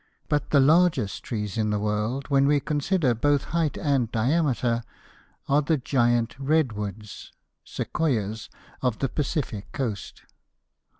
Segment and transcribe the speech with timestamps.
[0.27, 4.81] But the largest trees in the world, when we consider both height and diameter,
[5.47, 8.49] are the giant "redwoods" (Sequoias)
[8.81, 10.23] of the Pacific coast.